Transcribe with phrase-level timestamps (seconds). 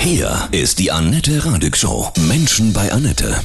[0.00, 2.10] Hier ist die Annette Radig Show.
[2.26, 3.38] Menschen bei Annette.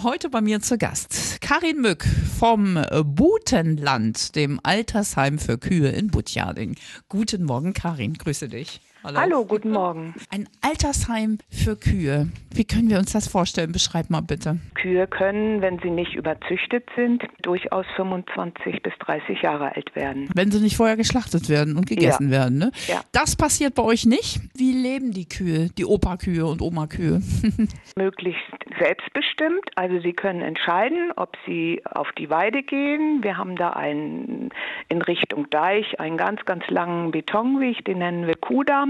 [0.00, 2.06] Heute bei mir zu Gast Karin Mück
[2.38, 6.76] vom Butenland, dem Altersheim für Kühe in Butjading.
[7.08, 8.14] Guten Morgen, Karin.
[8.14, 8.80] Grüße dich.
[9.04, 9.20] Hallo.
[9.20, 10.14] Hallo, guten Morgen.
[10.30, 12.28] Ein Altersheim für Kühe.
[12.52, 13.70] Wie können wir uns das vorstellen?
[13.70, 14.58] Beschreib mal bitte.
[14.74, 20.28] Kühe können, wenn sie nicht überzüchtet sind, durchaus 25 bis 30 Jahre alt werden.
[20.34, 22.38] Wenn sie nicht vorher geschlachtet werden und gegessen ja.
[22.38, 22.58] werden.
[22.58, 22.72] Ne?
[22.88, 23.02] Ja.
[23.12, 24.40] Das passiert bei euch nicht.
[24.54, 27.22] Wie leben die Kühe, die Opa-Kühe und Oma-Kühe?
[27.96, 28.42] Möglichst
[28.80, 29.70] selbstbestimmt.
[29.76, 33.22] Also sie können entscheiden, ob sie auf die Weide gehen.
[33.22, 34.50] Wir haben da einen
[34.88, 38.87] in Richtung Deich einen ganz, ganz langen Betonweg, den nennen wir Kudamm.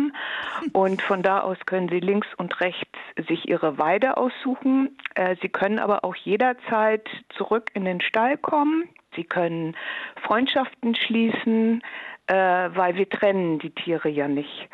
[0.73, 2.98] Und von da aus können sie links und rechts
[3.29, 4.97] sich ihre Weide aussuchen.
[5.15, 8.88] Äh, sie können aber auch jederzeit zurück in den Stall kommen.
[9.15, 9.77] Sie können
[10.23, 11.83] Freundschaften schließen
[12.28, 14.68] äh, weil wir trennen die Tiere ja nicht.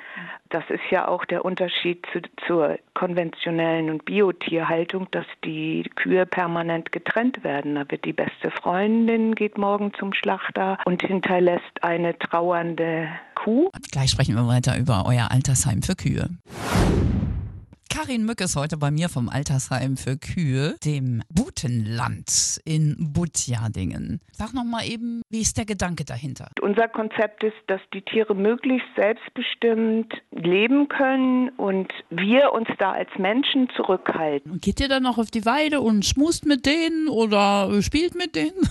[0.50, 6.92] Das ist ja auch der Unterschied zu, zur konventionellen und Biotierhaltung, dass die Kühe permanent
[6.92, 7.76] getrennt werden.
[7.76, 13.70] Da wird die beste Freundin, geht morgen zum Schlachter und hinterlässt eine trauernde Kuh.
[13.90, 16.28] Gleich sprechen wir weiter über euer Altersheim für Kühe.
[17.90, 24.20] Karin Mück ist heute bei mir vom Altersheim für Kühe, dem Butenland in Butjadingen.
[24.32, 26.48] Sag noch mal eben, wie ist der Gedanke dahinter?
[26.60, 33.10] Unser Konzept ist, dass die Tiere möglichst selbstbestimmt leben können und wir uns da als
[33.18, 34.50] Menschen zurückhalten.
[34.50, 38.34] Und geht ihr dann noch auf die Weide und schmust mit denen oder spielt mit
[38.34, 38.68] denen?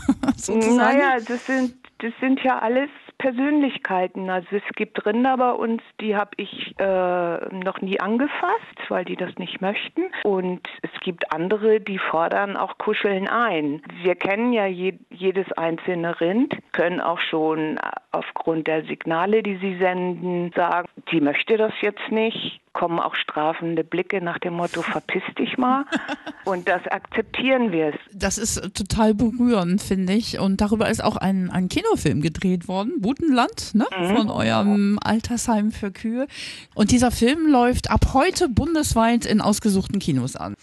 [0.75, 2.89] naja, das sind das sind ja alles
[3.23, 4.29] Persönlichkeiten.
[4.29, 9.15] Also es gibt Rinder bei uns, die habe ich äh, noch nie angefasst, weil die
[9.15, 10.01] das nicht möchten.
[10.25, 13.81] Und es gibt andere, die fordern auch Kuscheln ein.
[14.01, 17.79] Wir kennen ja je, jedes einzelne Rind, können auch schon
[18.11, 23.83] aufgrund der Signale, die sie senden, sagen, die möchte das jetzt nicht kommen auch strafende
[23.83, 25.85] Blicke nach dem Motto, verpiss dich mal.
[26.45, 27.93] Und das akzeptieren wir.
[28.11, 30.39] Das ist total berührend, finde ich.
[30.39, 33.85] Und darüber ist auch ein, ein Kinofilm gedreht worden, Butenland, ne?
[33.97, 34.15] Mhm.
[34.17, 36.27] von eurem Altersheim für Kühe.
[36.75, 40.55] Und dieser Film läuft ab heute bundesweit in ausgesuchten Kinos an.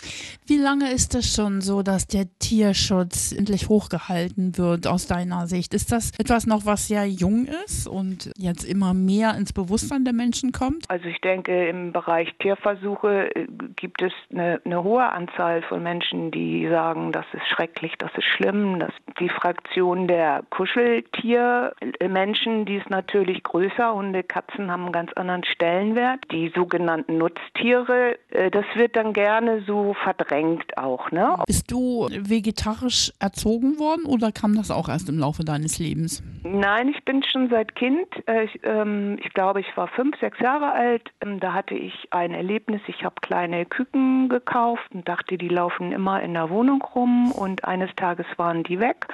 [0.46, 5.74] Wie lange ist es schon so, dass der Tierschutz endlich hochgehalten wird aus deiner Sicht?
[5.74, 10.12] Ist das etwas noch, was sehr jung ist und jetzt immer mehr ins Bewusstsein der
[10.12, 10.84] Menschen kommt?
[10.88, 13.46] Also ich denke, im Bereich Tierversuche äh,
[13.76, 18.24] gibt es eine, eine, hohe Anzahl von Menschen, die sagen, das ist schrecklich, das ist
[18.24, 18.78] schlimm.
[18.78, 23.94] Das, die Fraktion der Kuscheltiermenschen, die ist natürlich größer.
[23.94, 26.20] Hunde, Katzen haben einen ganz anderen Stellenwert.
[26.32, 31.10] Die sogenannten Nutztiere, äh, das wird dann gerne so verdrängt auch.
[31.10, 31.36] Ne?
[31.46, 36.22] Bist du vegetarisch erzogen worden oder kam das auch erst im Laufe deines Lebens?
[36.42, 38.08] Nein, ich bin schon seit Kind.
[38.26, 41.10] Äh, ich, ähm, ich glaube, ich war fünf, sechs Jahre alt.
[41.20, 42.80] Ähm, da hatte ich ich ein Erlebnis.
[42.86, 47.64] Ich habe kleine Küken gekauft und dachte, die laufen immer in der Wohnung rum und
[47.64, 49.06] eines Tages waren die weg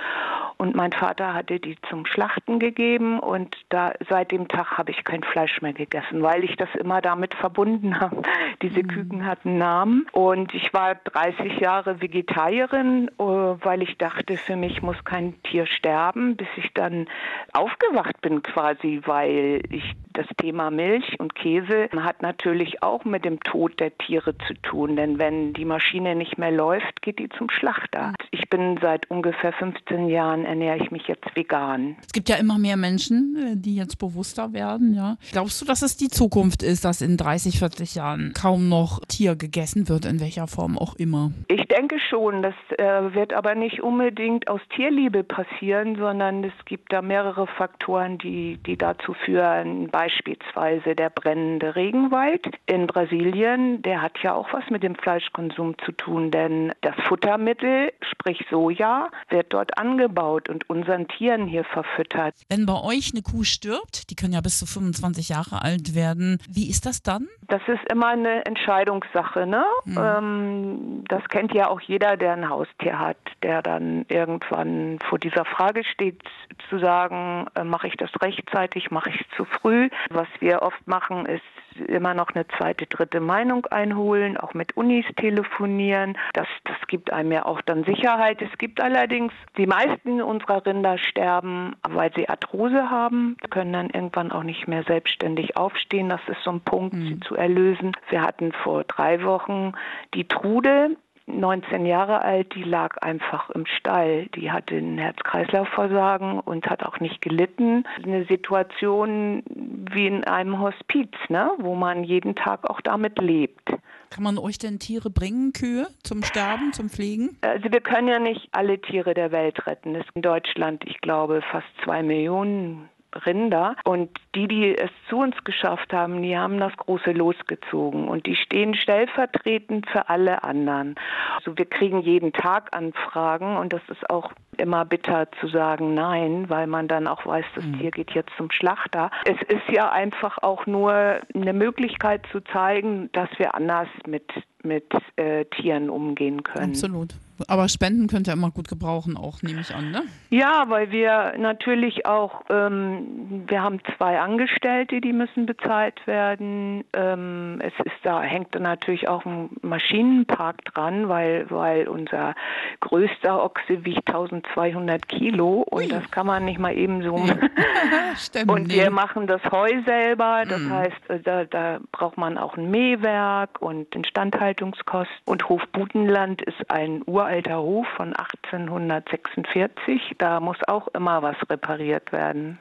[0.59, 5.05] und mein Vater hatte die zum Schlachten gegeben und da seit dem Tag habe ich
[5.05, 8.23] kein Fleisch mehr gegessen, weil ich das immer damit verbunden habe.
[8.63, 8.89] Diese mhm.
[8.89, 14.83] Küken hatten Namen und ich war 30 Jahre Vegetarierin, äh, weil ich dachte, für mich
[14.83, 17.07] muss kein Tier sterben, bis ich dann
[17.55, 23.41] aufgewacht bin quasi, weil ich das Thema Milch und Käse hat natürlich auch mit dem
[23.41, 27.51] Tod der Tiere zu tun, denn wenn die Maschine nicht mehr läuft, geht die zum
[27.51, 28.15] Schlachter.
[28.31, 31.97] Ich bin seit ungefähr 15 Jahren ernähre ich mich jetzt vegan.
[32.01, 35.17] Es gibt ja immer mehr Menschen, äh, die jetzt bewusster werden, ja.
[35.33, 39.37] Glaubst du, dass es die Zukunft ist, dass in 30, 40 Jahren kaum noch Tier
[39.37, 41.33] gegessen wird, in welcher Form auch immer?
[41.49, 44.61] Ich denke schon, das äh, wird aber nicht unbedingt aus
[44.97, 49.91] Tierliebe passieren, sondern es gibt da mehrere Faktoren, die, die dazu führen.
[49.91, 55.93] Beispielsweise der brennende Regenwald in Brasilien, der hat ja auch was mit dem Fleischkonsum zu
[55.93, 62.35] tun, denn das Futtermittel, sprich Soja, wird dort angebaut angebaut und unseren Tieren hier verfüttert.
[62.49, 66.39] Wenn bei euch eine Kuh stirbt, die können ja bis zu 25 Jahre alt werden,
[66.49, 67.29] wie ist das dann?
[67.49, 69.47] Das ist immer eine Entscheidungssache.
[69.47, 69.65] Ne?
[69.85, 69.99] Mhm.
[69.99, 75.45] Ähm, das kennt ja auch jeder, der ein Haustier hat, der dann irgendwann vor dieser
[75.45, 76.23] Frage steht,
[76.69, 79.89] zu sagen, äh, mache ich das rechtzeitig, mache ich es zu früh.
[80.11, 81.43] Was wir oft machen, ist
[81.89, 86.17] immer noch eine zweite, dritte Meinung einholen, auch mit Unis telefonieren.
[86.33, 88.41] Das, das gibt einem ja auch dann Sicherheit.
[88.41, 94.33] Es gibt allerdings, die meisten unserer Rinder sterben, weil sie Arthrose haben, können dann irgendwann
[94.33, 96.09] auch nicht mehr selbstständig aufstehen.
[96.09, 97.07] Das ist so ein Punkt, mhm.
[97.07, 97.93] sie zu erlösen.
[98.09, 99.73] Wir hatten vor drei Wochen
[100.15, 104.27] die Trude, 19 Jahre alt, die lag einfach im Stall.
[104.35, 107.85] Die hatte ein Herz-Kreislauf-Versagen und hat auch nicht gelitten.
[108.03, 111.51] Eine Situation wie in einem Hospiz, ne?
[111.59, 113.69] wo man jeden Tag auch damit lebt.
[114.11, 117.37] Kann man euch denn Tiere bringen, Kühe, zum Sterben, zum Pflegen?
[117.41, 119.95] Also wir können ja nicht alle Tiere der Welt retten.
[119.97, 122.89] Es ist in Deutschland, ich glaube, fast zwei Millionen
[123.25, 123.77] Rinder.
[123.85, 128.09] Und die, die es zu uns geschafft haben, die haben das große losgezogen.
[128.09, 130.97] Und die stehen stellvertretend für alle anderen.
[131.37, 136.49] Also wir kriegen jeden Tag Anfragen und das ist auch immer bitter zu sagen nein,
[136.49, 137.79] weil man dann auch weiß, das mhm.
[137.79, 139.11] Tier geht jetzt zum Schlachter.
[139.25, 144.25] Es ist ja einfach auch nur eine Möglichkeit zu zeigen, dass wir anders mit
[144.63, 146.71] mit äh, Tieren umgehen können.
[146.71, 147.15] Absolut.
[147.49, 150.03] Aber Spenden könnt ihr immer gut gebrauchen, auch nehme ich an, ne?
[150.31, 156.85] Ja, weil wir natürlich auch, ähm, wir haben zwei Angestellte, die müssen bezahlt werden.
[156.93, 162.35] Ähm, es ist da hängt da natürlich auch ein Maschinenpark dran, weil weil unser
[162.81, 165.89] größter Ochse wiegt 1200 Kilo und Ui.
[165.89, 167.27] das kann man nicht mal eben so.
[168.17, 170.71] Stimmt, und wir machen das Heu selber, das mm.
[170.71, 175.17] heißt, äh, da, da braucht man auch ein Mähwerk und Instandhaltungskosten.
[175.27, 180.15] Und Hof Butenland ist ein uralter Hof von 1846.
[180.19, 182.59] Da muss auch immer was repariert werden.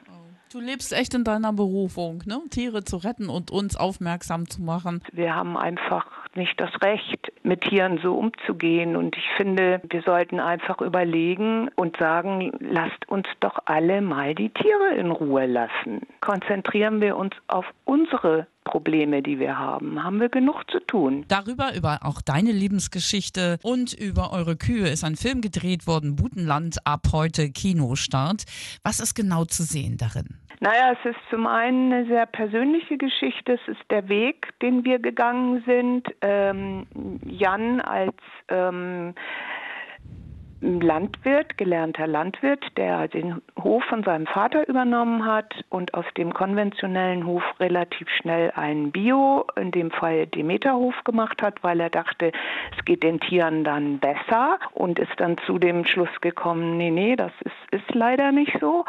[0.52, 2.40] Du lebst echt in deiner Berufung, ne?
[2.50, 5.02] Tiere zu retten und uns aufmerksam zu machen.
[5.12, 8.96] Wir haben einfach nicht das Recht, mit Tieren so umzugehen.
[8.96, 14.50] Und ich finde, wir sollten einfach überlegen und sagen, lasst uns doch alle mal die
[14.50, 16.02] Tiere in Ruhe lassen.
[16.20, 21.24] Konzentrieren wir uns auf unsere Probleme, die wir haben, haben wir genug zu tun.
[21.28, 26.78] Darüber, über auch deine Lebensgeschichte und über eure Kühe ist ein Film gedreht worden, Butenland,
[26.84, 28.42] ab heute Kinostart.
[28.82, 30.40] Was ist genau zu sehen darin?
[30.60, 33.54] Naja, es ist zum einen eine sehr persönliche Geschichte.
[33.54, 36.08] Es ist der Weg, den wir gegangen sind.
[36.22, 36.86] Ähm,
[37.26, 38.14] Jan als
[38.48, 39.14] ähm,
[40.60, 47.26] Landwirt, gelernter Landwirt, der den Hof von seinem Vater übernommen hat und aus dem konventionellen
[47.26, 52.32] Hof relativ schnell einen Bio, in dem Fall Demeterhof gemacht hat, weil er dachte,
[52.76, 57.16] es geht den Tieren dann besser und ist dann zu dem Schluss gekommen, nee, nee,
[57.16, 58.86] das ist, ist leider nicht so.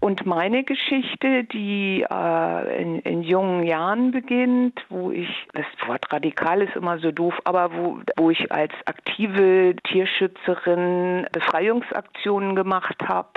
[0.00, 6.62] Und meine Geschichte, die äh, in, in, jungen Jahren beginnt, wo ich, das Wort radikal
[6.62, 13.28] ist immer so doof, aber wo, wo ich als aktive Tierschützerin Befreiungsaktionen gemacht habe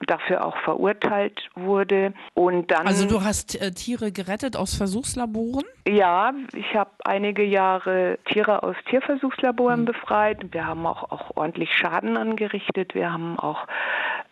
[0.00, 2.12] und dafür auch verurteilt wurde.
[2.34, 5.64] Und dann, also du hast äh, Tiere gerettet aus Versuchslaboren?
[5.86, 9.86] Ja, ich habe einige Jahre Tiere aus Tierversuchslaboren mhm.
[9.86, 10.52] befreit.
[10.52, 12.94] Wir haben auch, auch ordentlich Schaden angerichtet.
[12.94, 13.66] Wir haben auch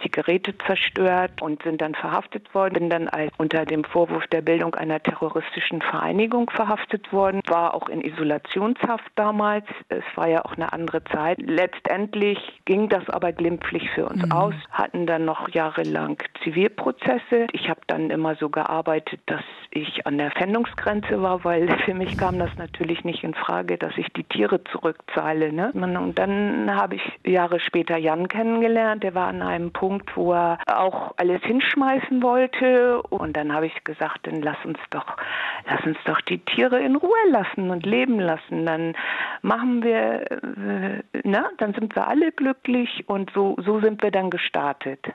[0.07, 2.75] die Geräte zerstört und sind dann verhaftet worden.
[2.75, 7.41] Bin dann als unter dem Vorwurf der Bildung einer terroristischen Vereinigung verhaftet worden.
[7.49, 9.65] War auch in Isolationshaft damals.
[9.89, 11.39] Es war ja auch eine andere Zeit.
[11.41, 14.33] Letztendlich ging das aber glimpflich für uns mhm.
[14.33, 14.55] aus.
[14.71, 17.49] Hatten dann noch jahrelang Zivilprozesse.
[17.53, 22.17] Ich habe dann immer so gearbeitet, dass ich an der Fendungsgrenze war, weil für mich
[22.17, 25.53] kam das natürlich nicht in Frage, dass ich die Tiere zurückzahle.
[25.53, 25.73] Ne?
[25.75, 29.03] Und dann habe ich Jahre später Jan kennengelernt.
[29.03, 33.03] Der war an einem Punkt, wo er auch alles hinschmeißen wollte.
[33.03, 35.17] Und dann habe ich gesagt, dann lass uns doch,
[35.69, 38.65] lass uns doch die Tiere in Ruhe lassen und leben lassen.
[38.65, 38.95] Dann
[39.43, 44.31] machen wir, äh, na, dann sind wir alle glücklich und so, so sind wir dann
[44.31, 45.07] gestartet.